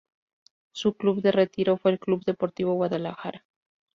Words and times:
Su 0.71 0.95
club 0.97 1.21
de 1.21 1.31
retiro 1.31 1.77
fue 1.77 1.91
el 1.91 1.99
Club 1.99 2.23
Deportivo 2.25 2.73
Guadalajara. 2.73 3.45